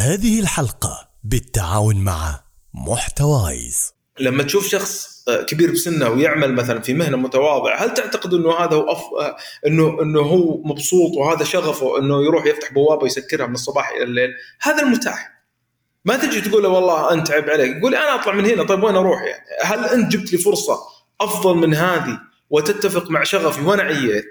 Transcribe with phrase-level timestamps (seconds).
[0.00, 2.40] هذه الحلقة بالتعاون مع
[2.74, 3.92] محتوايز.
[4.20, 8.76] لما تشوف شخص آه، كبير بسنه ويعمل مثلا في مهنة متواضعة هل تعتقد إنه هذا
[8.76, 9.02] هو أف...
[9.20, 9.36] آه،
[9.66, 14.30] إنه إنه هو مبسوط وهذا شغفه إنه يروح يفتح بوابة ويسكرها من الصباح إلى الليل؟
[14.62, 15.42] هذا المتاح.
[16.04, 18.96] ما تجي تقول له والله أنت عيب عليك يقول أنا أطلع من هنا طيب وين
[18.96, 20.78] أروح يعني؟ هل أنت جبت لي فرصة
[21.20, 22.20] أفضل من هذه
[22.50, 24.26] وتتفق مع شغفي وأنا عييت؟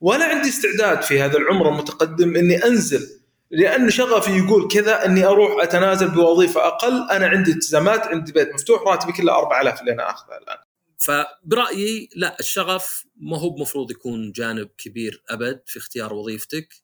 [0.00, 3.21] ولا عندي استعداد في هذا العمر المتقدم إني أنزل
[3.52, 7.10] لأن شغفي يقول كذا أني أروح أتنازل بوظيفة أقل.
[7.10, 10.58] أنا عندي التزامات عندي بيت مفتوح راتبي كله 4000 اللي أنا أخذه الآن.
[10.98, 16.74] فبرأيي لا الشغف ما هو بمفروض يكون جانب كبير أبد في اختيار وظيفتك.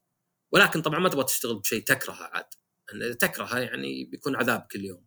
[0.51, 2.45] ولكن طبعا ما تبغى تشتغل بشيء تكرهه عاد.
[2.91, 5.05] يعني تكرهه يعني بيكون عذاب كل يوم.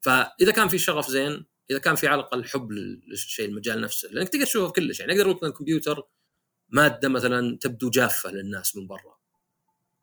[0.00, 4.08] فإذا كان في شغف زين إذا كان في على الأقل حب للشيء المجال نفسه.
[4.12, 5.00] لأنك تقدر تشوفه كلش.
[5.00, 6.02] يعني أقدر أقول الكمبيوتر
[6.68, 9.15] مادة مثلا تبدو جافة للناس من برا.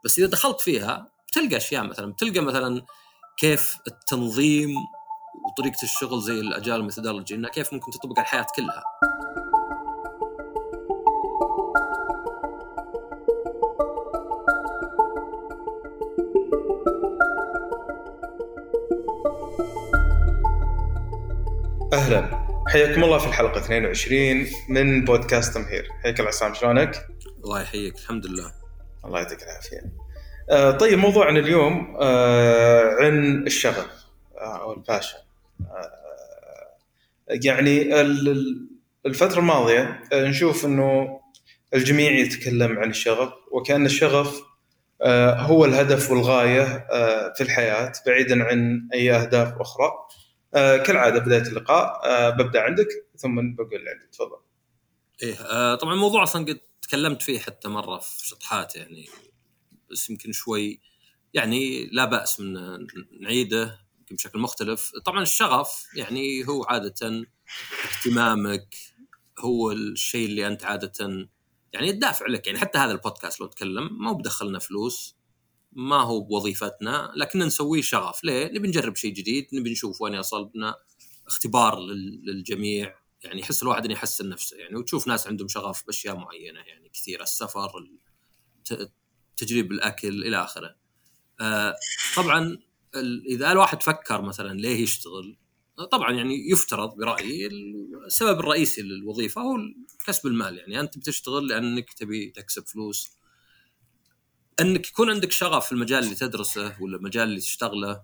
[0.03, 2.81] بس إذا دخلت فيها بتلقى أشياء مثلا بتلقى مثلا
[3.37, 4.75] كيف التنظيم
[5.45, 8.83] وطريقة الشغل زي الاجال ميثودولوجي إنها كيف ممكن تطبق على الحياة كلها.
[21.93, 22.43] أهلا.
[22.67, 25.89] حياكم الله في الحلقة 22 من بودكاست تمهير.
[26.03, 27.07] حياك الله عصام شلونك؟
[27.43, 28.62] الله يحييك الحمد لله.
[29.13, 29.93] الله يعطيك العافية.
[30.49, 34.05] آه طيب موضوعنا اليوم آه عن الشغف
[34.37, 35.17] آه، أو الباشن
[37.27, 38.01] يعني
[39.05, 41.19] الفترة الماضية نشوف إنه
[41.73, 44.41] الجميع يتكلم عن الشغف وكأن الشغف
[45.37, 46.87] هو الهدف والغاية
[47.35, 49.91] في الحياة بعيدا عن أي أهداف أخرى.
[50.53, 54.37] كالعادة بداية اللقاء ببدأ عندك ثم بقول عندي تفضل.
[55.23, 59.09] إيه طبعا الموضوع أصلا قد تكلمت فيه حتى مرة في شطحات يعني
[59.91, 60.79] بس يمكن شوي
[61.33, 62.53] يعني لا بأس من
[63.21, 64.91] نعيده يمكن بشكل مختلف.
[65.05, 67.25] طبعا الشغف يعني هو عادة
[67.85, 68.75] اهتمامك
[69.39, 71.27] هو الشيء اللي أنت عادة
[71.73, 72.47] يعني الدافع لك.
[72.47, 75.15] يعني حتى هذا البودكاست لو تكلم ما هو بدخلنا فلوس
[75.71, 78.23] ما هو بوظيفتنا لكن نسويه شغف.
[78.23, 80.75] ليه؟ نبي نجرب شيء جديد نبي نشوف وين يصل بنا
[81.27, 81.79] اختبار
[82.23, 83.02] للجميع.
[83.25, 87.23] يعني يحس الواحد إنه يحسن نفسه يعني وتشوف ناس عندهم شغف بأشياء معينة يعني كثيرة
[87.23, 87.89] السفر
[89.37, 90.75] تجريب الأكل إلى آخره.
[91.41, 91.75] آه
[92.15, 92.57] طبعا
[93.29, 95.37] إذا الواحد فكر مثلا ليه يشتغل
[95.91, 97.47] طبعا يعني يفترض برأيي
[98.07, 99.57] السبب الرئيسي للوظيفة هو
[100.05, 103.11] كسب المال يعني أنت بتشتغل لأنك تبي تكسب فلوس
[104.59, 108.03] أنك يكون عندك شغف في المجال اللي تدرسه ولا المجال اللي تشتغله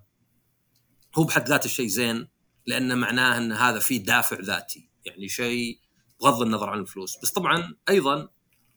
[1.14, 2.28] هو بحد ذاته شيء زين
[2.66, 5.78] لأنه معناه إن هذا فيه دافع ذاتي يعني شيء
[6.20, 7.16] بغض النظر عن الفلوس.
[7.22, 8.28] بس طبعا أيضا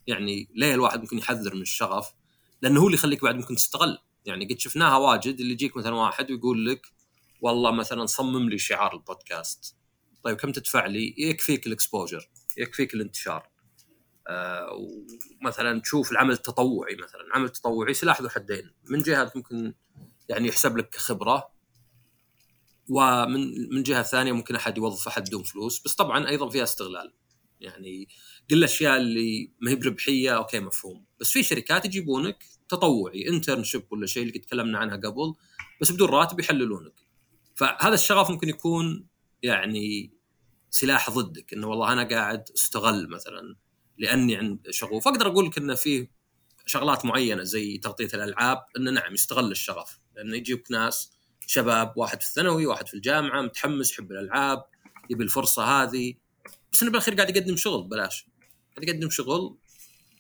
[0.08, 2.14] يعني ليه الواحد ممكن يحذر من الشغف؟
[2.62, 3.98] لأنه هو اللي يخليك بعد ممكن تستغل.
[4.26, 6.88] يعني قد شفناها واجد اللي يجيك مثلا واحد ويقول لك
[7.42, 9.76] والله مثلا صمم لي شعار البودكاست.
[10.24, 13.50] طيب كم تدفع لي؟ يكفيك الإكسبوجر يكفيك الانتشار.
[14.28, 14.88] آه،
[15.42, 17.22] ومثلا تشوف العمل التطوعي مثلا.
[17.22, 18.72] العمل التطوعي سلاح ذو حدين.
[18.90, 19.74] من جهة ممكن
[20.30, 21.53] يعني يحسب لك خبره
[22.90, 27.14] ومن من جهة ثانية ممكن أحد يوظف أحد بدون فلوس بس طبعا أيضا فيها استغلال.
[27.62, 28.08] يعني
[28.50, 31.06] كل الأشياء اللي ما هي بربحية okay مفهوم.
[31.20, 35.34] بس في شركات يجيبونك تطوعي internship ولا شيء اللي تكلمنا عنها قبل
[35.82, 36.94] بس بدون راتب يحللونك.
[37.56, 39.08] فهذا الشغف ممكن يكون
[39.44, 40.14] يعني
[40.70, 43.56] سلاح ضدك إنه والله أنا قاعد أستغل مثلا
[43.98, 45.08] لأني عند شغوف.
[45.08, 46.08] أقدر أقول لك انه في
[46.66, 50.00] شغلات معينة زي تغطية الألعاب إنه نعم يستغل الشغف.
[50.16, 51.13] لأنه يجيبك ناس
[51.48, 54.66] شباب واحد في الثانوي واحد في الجامعة متحمس يحب الألعاب
[55.10, 56.14] يبي الفرصة هذه.
[56.72, 58.28] بس إنه بالأخير قاعد يقدم شغل ببلاش
[58.78, 59.58] قاعد يقدم شغل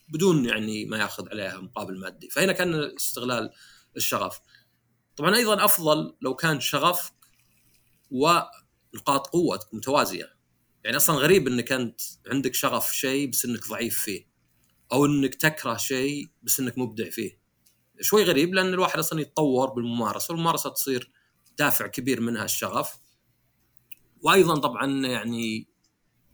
[0.10, 2.30] بدون يعني ما ياخذ عليها مقابل مادي.
[2.30, 3.50] فهنا كان استغلال
[3.98, 4.40] الشغف.
[5.16, 7.14] طبعا أيضا أفضل لو كان شغفك
[8.12, 10.34] ونقاط قوتك متوازية.
[10.84, 14.28] يعني أصلا غريب إنك أنت عندك شغف شيء بس إنك ضعيف فيه
[14.92, 17.43] أو إنك تكره شيء بس إنك مبدع فيه.
[18.04, 21.12] شوي غريب لأن الواحد أصلا يتطور بالممارسة والممارسة تصير
[21.58, 22.98] دافع كبير منها الشغف
[24.22, 25.68] وأيضا طبعا يعني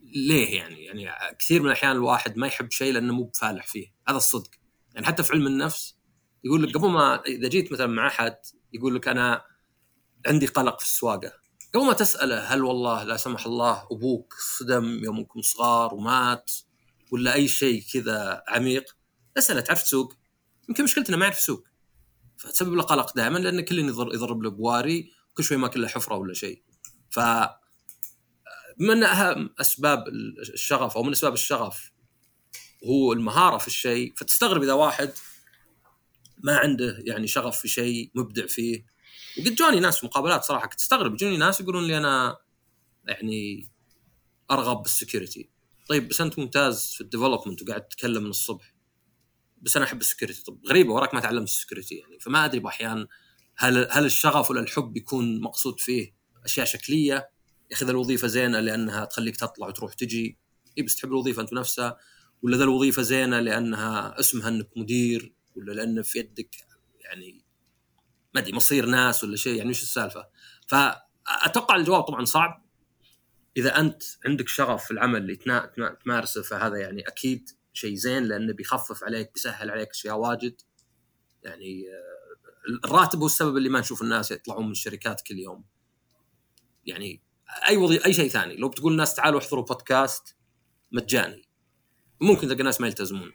[0.02, 3.94] ليه يعني؟ يعني كثير من الأحيان الواحد ما يحب شيء لأنه مو بفالح فيه.
[4.08, 4.50] هذا الصدق.
[4.94, 5.96] يعني حتى في علم النفس
[6.44, 8.36] يقول لك قبل ما إذا جيت مثلا مع أحد
[8.72, 9.44] يقول لك أنا
[10.26, 11.32] عندي قلق في السواقة.
[11.74, 16.52] قبل ما تسأله هل والله لا سمح الله أبوك صدم يوم كنتم صغار ومات
[17.12, 18.96] ولا أي شيء كذا عميق
[19.38, 20.14] اسأله تعرف تسوق؟
[20.68, 21.64] يمكن مشكلتنا ما يعرف يسوق.
[22.40, 26.34] فتسبب له قلق دائما لأن كل يضرب له بواري كل شوي ما كله حفرة ولا
[26.34, 26.62] شيء.
[27.10, 27.20] ف
[28.78, 30.08] من أهم أسباب
[30.54, 31.92] الشغف أو من أسباب الشغف
[32.86, 34.12] هو المهارة في الشيء.
[34.16, 35.12] فتستغرب إذا واحد
[36.38, 38.86] ما عنده يعني شغف في شيء مبدع فيه.
[39.38, 41.14] وقد جوني ناس في مقابلات صراحة كنت أستغرب.
[41.14, 42.36] يجوني ناس يقولون لي أنا
[43.08, 43.70] يعني
[44.50, 45.50] أرغب بال security
[45.88, 48.74] طيب بس أنت ممتاز في ال development وقاعد تتكلم من الصبح.
[49.60, 52.18] بس أنا أحب ال security طب غريبة وراك ما تعلمت ال security يعني.
[52.20, 53.06] فما أدري باحيان
[53.56, 56.14] هل هل الشغف ولا الحب يكون مقصود فيه
[56.44, 57.30] أشياء شكلية؟
[57.70, 60.38] ياخذ الوظيفة زينة لأنها تخليك تطلع وتروح تجي.
[60.78, 61.98] اي بس تحب الوظيفة أنت نفسها؟
[62.42, 66.56] ولا ذا الوظيفة زينة لأنها اسمها إنك مدير؟ ولا لأن في يدك
[67.00, 67.44] يعني
[68.34, 70.28] ما أدري مصير ناس ولا شيء؟ يعني وش السالفة؟
[70.68, 72.66] فأتوقع الجواب طبعا صعب.
[73.56, 75.36] إذا أنت عندك شغف في العمل اللي
[76.04, 80.60] تمارسه فهذا يعني أكيد شيء زين لأنه بيخفف عليك بيسهل عليك أشياء واجد.
[81.42, 85.64] يعني آه، الراتب هو السبب اللي ما نشوف الناس يطلعون من الشركات كل يوم.
[86.86, 87.22] يعني
[87.68, 88.56] أي وظيفه أي شيء ثاني.
[88.56, 90.36] لو بتقول الناس تعالوا احضروا بودكاست
[90.92, 91.48] مجاني
[92.20, 93.32] ممكن تلقى ناس ما يلتزمون.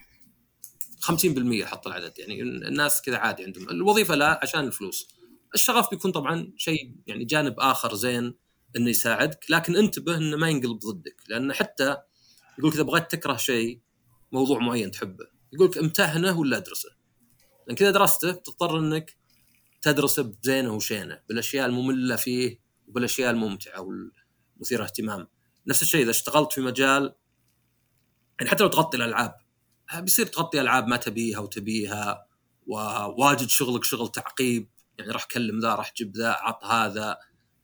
[1.02, 2.14] 50% حط العدد.
[2.20, 3.70] يعني الناس كذا عادي عندهم.
[3.70, 5.08] الوظيفة لا عشان الفلوس.
[5.54, 8.36] الشغف بيكون طبعا شيء يعني جانب آخر زين
[8.76, 9.40] إنه يساعدك.
[9.50, 11.24] لكن انتبه إنه ما ينقلب ضدك.
[11.28, 11.98] لأن حتى
[12.60, 13.82] يقول اذا بغيت تكره شيء.
[14.36, 15.26] موضوع معين تحبه.
[15.54, 16.90] يقول لك امتهنه ولا ادرسه.
[17.68, 19.16] لأن كذا درسته بتضطر إنك
[19.82, 25.28] تدرسه بزينة وشينة بالأشياء المملة فيه وبالأشياء الممتعة والمثيرة اهتمام.
[25.68, 27.16] نفس الشيء إذا اشتغلت في مجال
[28.40, 29.36] يعني حتى لو تغطي الألعاب
[30.00, 32.28] بيصير تغطي ألعاب ما تبيها وتبيها
[32.68, 37.18] وواجد شغلك شغل تعقيب يعني راح كلم ذا راح جيب ذا عط هذا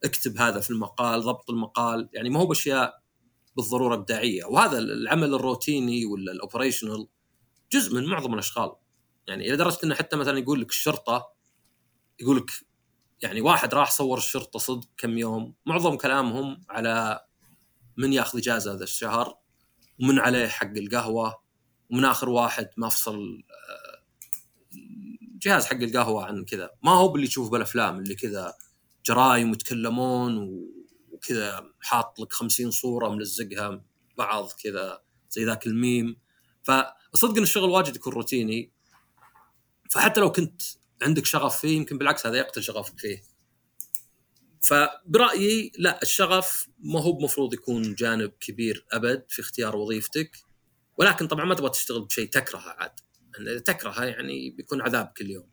[0.03, 3.00] اكتب هذا في المقال ضبط المقال يعني ما هو بأشياء
[3.55, 4.45] بالضرورة إبداعية.
[4.45, 7.07] وهذا العمل الروتيني ولا ال operational
[7.71, 8.71] جزء من معظم الأشغال.
[9.27, 11.33] يعني إلى درجة إنه حتى مثلا يقول لك الشرطة
[12.19, 12.51] يقول لك
[13.21, 17.25] يعني واحد راح صور الشرطة صدق كم يوم معظم كلامهم على
[17.97, 19.37] من يأخذ إجازة هذا الشهر
[20.01, 21.41] ومن عليه حق القهوة
[21.91, 24.03] ومن آخر واحد ما فصل آه،
[25.41, 26.69] جهاز حق القهوة عن كذا.
[26.83, 28.53] ما هو باللي تشوف بالأفلام اللي كذا
[29.05, 30.61] جرايم ويتكلمون
[31.21, 33.83] وكذا حاط لك 50 صورة ملزقها
[34.17, 36.17] بعض كذا زي ذاك الميم.
[36.63, 38.71] فصدق إن الشغل واجد يكون روتيني.
[39.91, 40.61] فحتى لو كنت
[41.01, 43.23] عندك شغف فيه يمكن بالعكس هذا يقتل شغفك فيه.
[44.61, 50.37] فبرأيي لا الشغف ما هو بمفروض يكون جانب كبير أبد في اختيار وظيفتك.
[50.97, 52.91] ولكن طبعا ما تبغى تشتغل بشيء تكرهه عاد.
[53.33, 55.49] يعني اذا تكرهه يعني بيكون عذاب كل يوم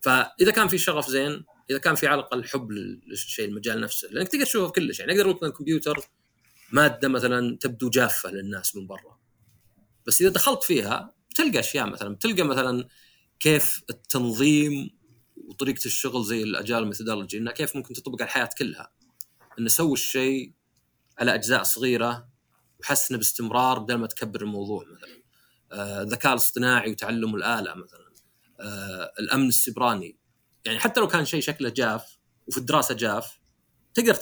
[0.00, 2.70] فإذا كان في شغف زين إذا كان في على الاقل حب
[3.06, 4.08] للشيء المجال نفسه.
[4.08, 5.00] لأنك تقدر تشوفه في كلش.
[5.00, 6.00] يعني أقدر أقول الكمبيوتر
[6.72, 9.18] مادة مثلا تبدو جافة للناس من برا.
[10.06, 12.14] بس إذا دخلت فيها بتلقى أشياء مثلا.
[12.14, 12.88] بتلقى مثلا
[13.40, 14.90] كيف التنظيم
[15.36, 18.92] وطريقة الشغل زي ال agile methodology إنها كيف ممكن تطبق على الحياة كلها.
[19.58, 20.52] ان سوي الشيء
[21.18, 22.28] على أجزاء صغيرة
[22.80, 25.22] وحسنة باستمرار بدل ما تكبر الموضوع مثلا.
[25.72, 28.12] آه، الذكاء آه الاصطناعي وتعلم الآلة مثلا.
[28.60, 30.21] آه الأمن السيبراني
[30.64, 33.38] يعني حتى لو كان شيء شكله جاف وفي الدراسة جاف
[33.94, 34.16] تقدر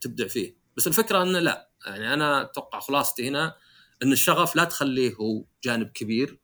[0.00, 0.56] تبدع فيه.
[0.76, 1.70] بس الفكرة إنه لا.
[1.86, 3.56] يعني أنا أتوقع خلاصتي هنا
[4.02, 6.38] إن الشغف لا تخليه هو جانب كبير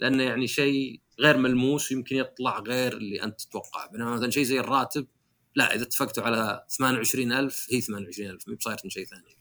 [0.00, 4.60] لأنه يعني شيء غير ملموس ويمكن يطلع غير اللي أنت تتوقع بينما مثلا شيء زي
[4.60, 5.06] الراتب
[5.54, 9.36] لا إذا اتفقتوا على 28000 هي 28000 مو بصاير شيء ثاني.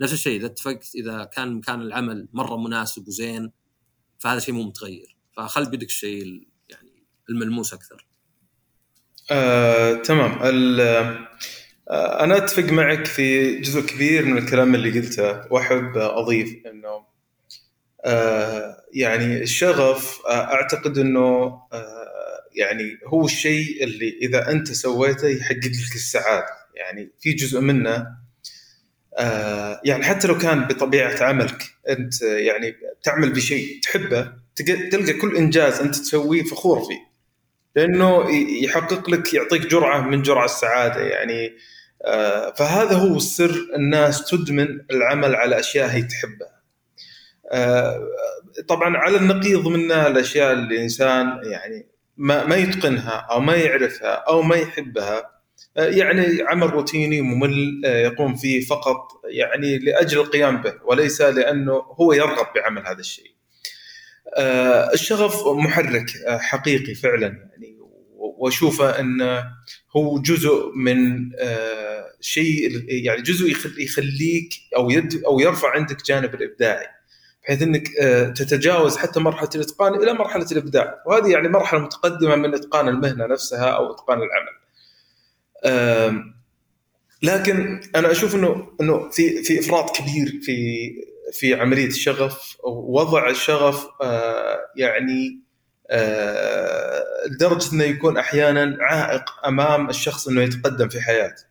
[0.00, 3.52] نفس الشيء إذا اتفقت إذا كان مكان العمل مرة مناسب وزين
[4.18, 5.16] فهذا شيء مو متغير.
[5.32, 8.06] فخل بيدك الشيء يعني الملموس أكثر.
[9.30, 10.38] آه، تمام.
[11.90, 15.52] آه، أنا أتفق معك في جزء كبير من الكلام اللي قلته.
[15.52, 17.06] وأحب أضيف إنه
[18.04, 21.60] آه، يعني الشغف آه، أعتقد إنه
[22.54, 26.46] يعني هو الشيء اللي إذا أنت سويته يحقق لك السعادة.
[26.74, 28.06] يعني في جزء منه
[29.84, 34.32] يعني حتى لو كان بطبيعة عملك أنت يعني تعمل بشيء تحبه
[34.90, 37.05] تلقى كل إنجاز أنت تسويه فخور فيه.
[37.76, 38.30] لأنه
[38.62, 41.56] يحقق لك يعطيك جرعة من جرعة السعادة يعني.
[42.04, 46.62] آه، فهذا هو السر الناس تدمن العمل على أشياء هي تحبها.
[47.52, 48.00] آه،
[48.68, 54.42] طبعا على النقيض منها الأشياء اللي الإنسان يعني ما ما يتقنها أو ما يعرفها أو
[54.42, 55.30] ما يحبها.
[55.76, 62.12] آه، يعني عمل روتيني ممل يقوم فيه فقط يعني لأجل القيام به وليس لأنه هو
[62.12, 63.35] يرغب بعمل هذا الشيء.
[64.94, 67.76] الشغف محرك حقيقي فعلا يعني
[68.16, 69.44] واشوفه انه
[69.96, 76.86] هو جزء من آه، شيء يعني جزء يخليك أو يد أو يرفع عندك جانب الإبداعي
[77.42, 82.54] بحيث أنك آه، تتجاوز حتى مرحلة الإتقان إلى مرحلة الإبداع وهذه يعني مرحلة متقدمة من
[82.54, 84.56] إتقان المهنة نفسها أو إتقان العمل.
[87.22, 90.86] لكن أنا أشوف إنه إنه في في إفراط كبير في
[91.32, 95.40] في عملية الشغف ووضع الشغف آه، يعني
[95.90, 101.44] آه، لدرجة إنه يكون أحيانا عائق أمام الشخص إنه يتقدم في حياته.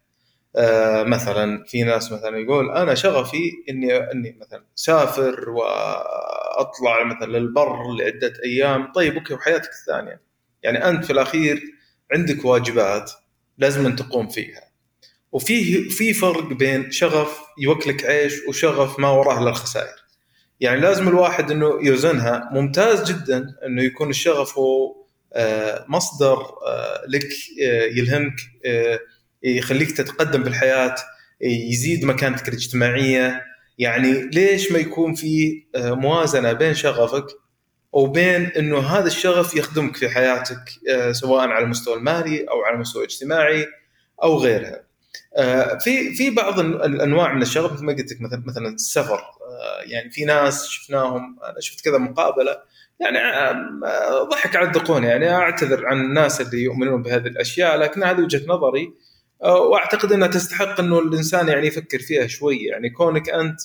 [0.56, 7.94] آه، مثلا في ناس مثلا يقول أنا شغفي إني إني مثلا سافر وأطلع مثلا للبر
[8.00, 10.22] لعدة أيام، طيب أوكي وحياتك الثانية.
[10.64, 11.62] يعني أنت في الأخير
[12.14, 13.12] عندك واجبات
[13.58, 14.65] لازم أن تقوم فيها.
[15.36, 20.06] وفي في فرق بين شغف يوكلك عيش وشغف ما وراه الا الخسائر.
[20.60, 24.96] يعني لازم الواحد إنه يوزنها ممتاز جدا إنه يكون الشغف هو
[25.34, 27.28] آه، مصدر آه، لك
[27.64, 28.34] آه، يلهمك
[29.44, 30.96] يخليك تتقدم بالحياة
[31.42, 33.42] يزيد مكانتك الاجتماعية
[33.78, 37.26] يعني ليش ما يكون في موازنة بين شغفك
[37.92, 40.64] وبين إنه هذا الشغف يخدمك في حياتك
[41.12, 43.68] سواء على المستوى المالي أو على المستوى الاجتماعي
[44.24, 44.85] أو غيرها.
[45.84, 49.22] في في بعض الأنواع من الشغف مثل ما قلت لك مثلا مثلا السفر.
[49.86, 52.58] يعني في ناس شفناهم أنا شفت كذا مقابلة
[53.00, 53.20] يعني
[54.32, 58.94] ضحك على الدقون يعني أعتذر عن الناس اللي يؤمنون بهذه الأشياء لكن هذه وجهة نظري
[59.42, 62.58] وأعتقد إنها تستحق إنه الإنسان يعني يفكر فيها شوي.
[62.58, 63.60] يعني كونك أنت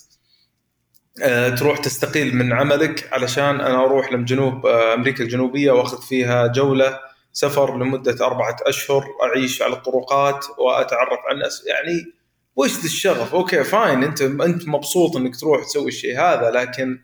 [1.59, 8.27] تروح تستقيل من عملك علشان أنا أروح لجنوب أمريكا الجنوبية وأخذ فيها جولة سفر لمدة
[8.27, 11.67] أربعة أشهر أعيش على الطرقات وأتعرف على الناس.
[11.67, 12.13] يعني
[12.57, 14.05] وش الشغف؟ okay fine.
[14.05, 16.99] أنت أنت مبسوط إنك تروح تسوي الشيء هذا لكن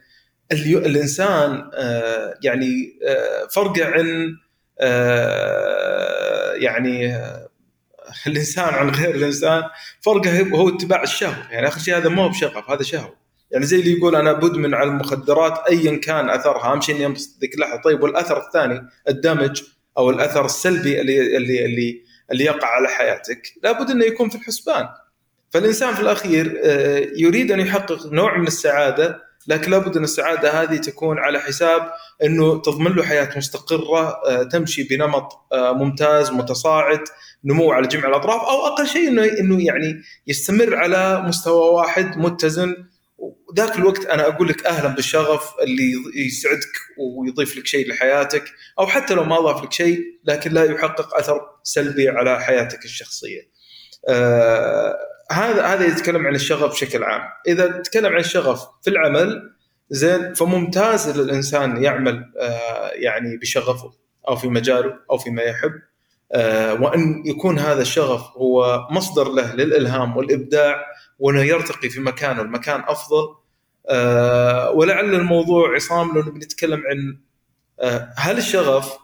[0.53, 4.37] الإنسان آه، يعني آه، فرقه عن
[4.81, 7.17] آه، يعني
[8.27, 9.63] الإنسان عن غير الإنسان
[10.01, 11.53] فرقه هو اتباع الشهوة.
[11.53, 13.17] يعني آخر شيء هذا مو بشغف هذا شهوة.
[13.51, 17.41] يعني زي اللي يقول أنا بدمن على المخدرات ايا كان أثرها اهم شيء إني انبسط
[17.41, 17.83] ذيك اللحظة.
[17.83, 19.63] طيب والأثر الثاني ال damage.
[19.99, 24.89] أو الأثر السلبي اللي اللي اللي اللي يقع على حياتك لابد أنه يكون في الحسبان.
[25.51, 30.77] فالإنسان في الأخير آه، يريد أن يحقق نوع من السعادة لكن لابد أن السعادة هذه
[30.77, 31.91] تكون على حساب
[32.25, 37.01] أنه تضمن له حياة مستقرة آه، تمشي بنمط آه، ممتاز متصاعد
[37.45, 42.75] نمو على جميع الأطراف أو أقل شيء انه أنه يعني يستمر على مستوى واحد متزن
[43.19, 45.93] وذاك الوقت أنا أقول لك أهلا بالشغف اللي
[46.27, 48.45] يسعدك ويضيف لك شيء لحياتك
[48.79, 53.41] أو حتى لو ما ضاف لك شيء لكن لا يحقق أثر سلبي على حياتك الشخصية.
[55.31, 59.57] هذا هذا يتكلم عن الشغف بشكل عام إذا تكلم عن الشغف في العمل
[59.91, 63.93] زين فممتاز للإنسان يعمل آه يعني بشغفه
[64.29, 65.73] أو في مجاله أو فيما يحب
[66.33, 70.85] آه وإن يكون هذا الشغف هو مصدر له للإلهام والإبداع
[71.19, 73.35] وإنه يرتقي في مكانه المكان أفضل.
[73.89, 77.21] آه ولعل الموضوع عصام لأنه بنتكلم عن
[77.81, 78.99] آه هل الشغف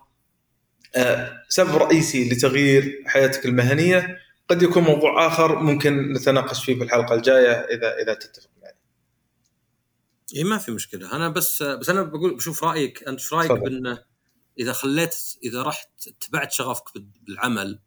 [0.97, 7.15] آه سبب رئيسي لتغيير حياتك المهنية؟ قد يكون موضوع آخر ممكن نتناقش فيه في الحلقة
[7.15, 8.75] الجاية إذا إذا تتفق معي.
[10.37, 11.17] اي ما في مشكلة.
[11.17, 13.99] أنا بس بس أنا بقول بشوف رأيك أنت إيش رأيك بأنه
[14.59, 15.15] إذا خليت
[15.45, 16.85] إذا رحت اتبعت شغفك
[17.23, 17.79] بالعمل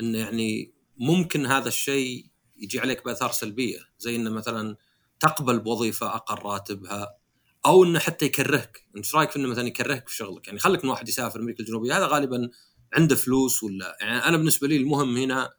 [0.00, 2.26] إنه يعني ممكن هذا الشيء
[2.60, 4.76] يجي عليك بأثار سلبية زي إنه مثلا
[5.20, 7.16] تقبل بوظيفة أقل راتبها
[7.66, 10.84] أو إنه حتى يكرهك، إنت إيش رأيك في إنه مثلا يكرهك في شغلك؟ يعني خليك
[10.84, 12.50] من واحد يسافر أمريكا الجنوبية هذا غالبا
[12.92, 15.52] عنده فلوس ولا يعني أنا بالنسبة لي المهم هنا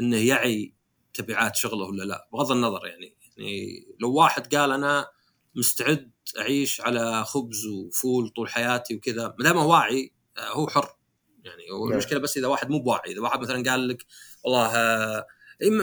[0.00, 0.74] إنه يعي
[1.14, 5.06] تبعات شغله ولا لا بغض النظر يعني يعني لو واحد قال أنا
[5.54, 10.96] مستعد أعيش على خبز وفول طول حياتي وكذا ما دام واعي آه، هو حر
[11.44, 11.92] يعني نعم.
[11.92, 14.06] المشكلة بس إذا واحد مو بواعي إذا واحد مثلا قال لك
[14.44, 15.26] والله آه،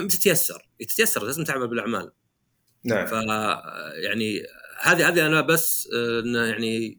[0.08, 2.12] تتيسر تتيسر لازم تعمل بالأعمال.
[2.84, 3.06] نعم.
[3.06, 3.12] ف
[3.94, 4.42] يعني
[4.80, 6.98] هذه هذه أنا بس آه، يعني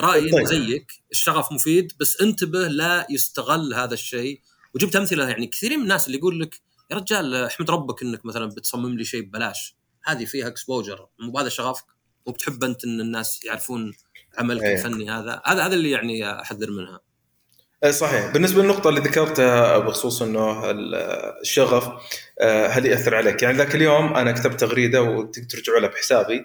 [0.00, 0.46] رأيي طيب.
[0.46, 0.92] زيك.
[1.10, 4.40] الشغف مفيد بس انتبه لا يستغل هذا الشيء.
[4.74, 8.46] وجبت أمثلة يعني كثيرين من الناس اللي يقول لك يا رجال احمد ربك إنك مثلا
[8.46, 9.76] بتصمم لي شيء ببلاش.
[10.04, 11.84] هذه فيها اكسبوجر مو بهذا شغفك؟
[12.26, 13.92] مو بتحب أنت إن الناس يعرفون
[14.38, 14.74] عملك أيه.
[14.74, 17.00] الفني هذا؟ هذا هذا اللي يعني أحذر منها.
[17.84, 18.26] إيه، صحيح.
[18.26, 20.62] بالنسبة للنقطة اللي ذكرتها بخصوص إنه
[21.40, 21.88] الشغف
[22.40, 26.44] آه، هل يأثر عليك؟ يعني ذاك اليوم أنا كتبت تغريدة وترجعوا لها بحسابي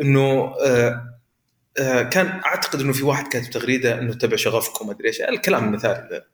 [0.00, 1.16] إنه آه،
[1.78, 5.20] آه، كان أعتقد إنه في واحد كاتب تغريدة إنه تبع شغفك وما أدري إيش.
[5.20, 6.24] الكلام المثالي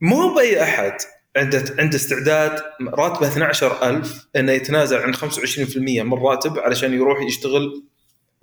[0.00, 0.96] مو بأي أحد
[1.36, 7.82] عنده عنده استعداد راتبه 12000 إنه يتنازل عن 25% من الراتب علشان يروح يشتغل آه،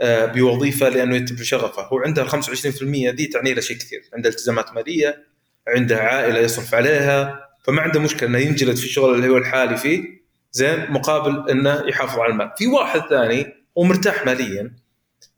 [0.03, 4.74] بوظيفة لأنه يتبع شغفه، هو عنده ال 25% دي تعني له شيء كثير، عنده التزامات
[4.74, 5.25] مالية،
[5.68, 10.03] عنده عائلة يصرف عليها، فما عنده مشكلة إنه ينجلد في الشغل اللي هو الحالي فيه
[10.51, 14.72] زين مقابل إنه يحافظ على المال، في واحد ثاني هو مرتاح ماليا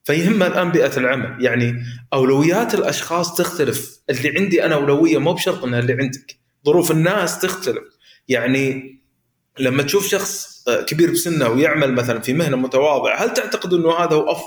[0.03, 1.45] فيهمه الآن بيئة العمل.
[1.45, 3.99] يعني أولويات الأشخاص تختلف.
[4.09, 6.35] اللي عندي أنا أولوية مو بشرط إنها اللي عندك.
[6.65, 7.83] ظروف الناس تختلف.
[8.27, 8.95] يعني
[9.59, 10.50] لما تشوف شخص آه،
[10.87, 14.41] كبير بسنه ويعمل مثلا في مهنة متواضعة هل تعتقد إنه هذا هو أف...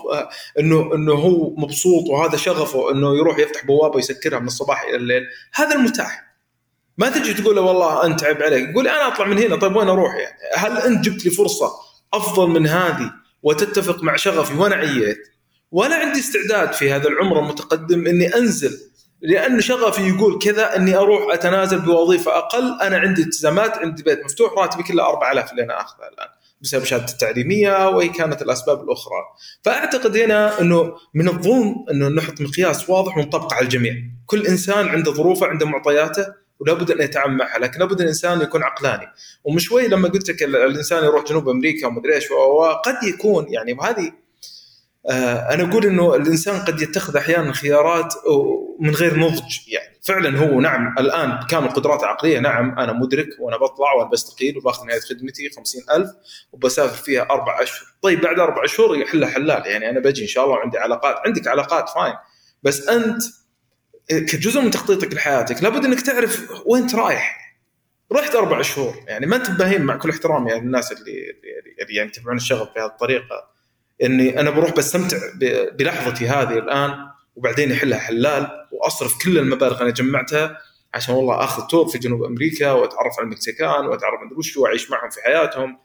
[0.59, 5.23] إنه إنه هو مبسوط وهذا شغفه إنه يروح يفتح بوابة ويسكرها من الصباح إلى الليل؟
[5.55, 6.35] هذا المتاح.
[6.99, 9.89] ما تجي تقول له والله أنت عيب عليك يقول أنا أطلع من هنا طيب وين
[9.89, 11.71] أروح يعني؟ هل أنت جبت لي فرصة
[12.15, 15.19] أفضل من هذه وتتفق مع شغفي وأنا عييت؟
[15.71, 18.79] ولا عندي استعداد في هذا العمر المتقدم إني أنزل
[19.25, 22.81] لأن شغفي يقول كذا أني أروح أتنازل بوظيفة أقل.
[22.83, 26.29] أنا عندي التزامات عندي بيت مفتوح راتبي كله 4000 اللي أنا أخذه الآن
[26.61, 29.23] بسبب شهادتي التعليمية وهي كانت الأسباب الأخرى.
[29.63, 33.95] فأعتقد هنا أنه من الظلم أنه نحط مقياس واضح ونطبقه على الجميع.
[34.27, 36.27] كل إنسان عنده ظروفه عنده معطياته
[36.61, 37.59] ولا بد أن يتعامل معها.
[37.59, 39.07] لكن لابد الإنسان يكون عقلاني.
[39.45, 44.13] ومن شوي لما قلت لك الإنسان يروح جنوب أمريكا ومدري إيش وقد يكون يعني وهذه
[45.11, 48.15] أنا أقول إنه الإنسان قد يتخذ أحيانا خيارات
[48.81, 53.57] من غير نضج يعني فعلا هو نعم الآن كامل قدراته العقلية نعم أنا مدرك وأنا
[53.57, 56.09] بطلع وأنا بستقيل وباخذ نهاية خدمتي 50000
[56.53, 57.87] وبسافر فيها أربع أشهر.
[58.03, 61.49] طيب بعد أربع شهور يحلها حلال يعني أنا بجي إن شاء الله وعندي علاقات عندك
[61.49, 62.15] علاقات fine
[62.63, 63.23] بس أنت
[64.09, 67.45] كجزء من تخطيطك لحياتك لابد إنك تعرف وين رايح.
[68.13, 71.13] رحت أربع شهور يعني ما أنت بهيم مع كل احترامي يعني الناس اللي
[71.93, 73.54] يعني يتبعون الشغل بهذه الطريقة.
[74.03, 75.17] إني أنا بروح بستمتع
[75.79, 76.95] بلحظتي هذه الآن
[77.37, 80.59] وبعدين يحلها حلال وأصرف كل المبالغ أنا جمعتها
[80.95, 85.11] عشان والله آخذ tour في جنوب أمريكا وأتعرف على المكسيكان وأتعرف على وش وأعيش معهم
[85.11, 85.79] في حياتهم.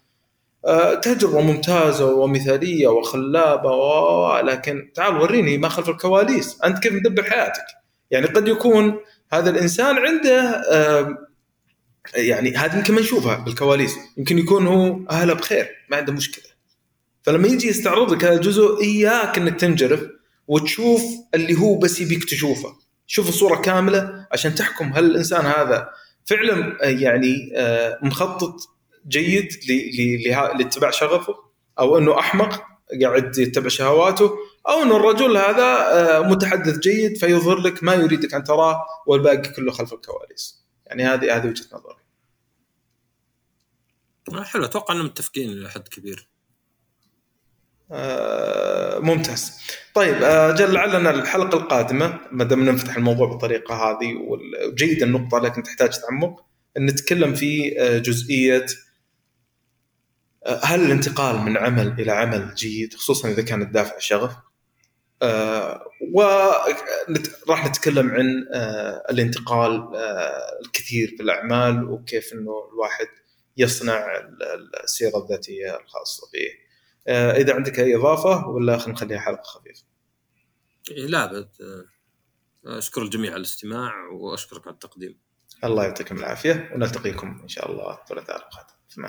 [0.66, 4.40] أه تجربة ممتازة ومثالية وخلابة و...
[4.40, 6.62] لكن تعال وريني ما خلف الكواليس.
[6.66, 7.66] أنت كيف مدبر حياتك؟
[8.12, 9.00] يعني قد يكون
[9.34, 11.18] هذا الإنسان عنده أه
[12.16, 16.49] يعني هذه يمكن ما نشوفها بالكواليس يمكن يكون هو أهله بخير ما عنده مشكلة.
[17.24, 20.04] فلما يجي يستعرض لك هذا الجزء إياك إنك تنجرف
[20.48, 21.02] وتشوف
[21.36, 22.76] اللي هو بس يبيك تشوفه.
[23.08, 25.90] شوف الصورة كاملة عشان تحكم هل الإنسان هذا
[26.26, 28.56] فعلا يعني آه، مخطط
[29.08, 29.50] جيد
[30.28, 31.36] لاتباع شغفه
[31.80, 32.64] أو إنه أحمق
[33.02, 34.32] قاعد يتبع شهواته
[34.68, 39.72] أو إنه الرجل هذا آه، متحدث جيد فيظهر لك ما يريدك أن تراه والباقي كله
[39.72, 40.66] خلف الكواليس.
[40.86, 41.96] يعني هذه هذه وجهة نظري.
[44.46, 44.66] حلو.
[44.66, 46.28] أتوقع إنهم متفقين إلى حد كبير.
[46.28, 46.39] آه،
[49.00, 49.60] ممتاز.
[49.94, 54.14] طيب آه، جل لعلنا الحلقة القادمة ما دام نفتح الموضوع بالطريقة هذه
[54.68, 56.46] وجيد النقطة لكن تحتاج تعمق
[56.78, 58.66] نتكلم في آه، جزئية
[60.64, 64.32] هل الانتقال من عمل إلى عمل جيد خصوصا إذا كان الدافع شغف؟
[67.48, 68.46] وراح نتكلم عن
[69.10, 69.90] الانتقال
[70.66, 73.08] الكثير في الأعمال وكيف إنه الواحد
[73.58, 74.06] يصنع
[74.84, 76.40] السيرة الذاتية الخاصة به.
[76.40, 76.69] آه،
[77.10, 79.84] إذا عندك أي إضافة ولا خلينا نخليها حلقة خفيفة.
[80.92, 85.20] إيه، لا بد آه، أشكر الجميع على الاستماع وأشكرك على التقديم.
[85.64, 89.02] الله يعطيكم العافية ونلتقيكم إن شاء الله الثلاثاء القادم في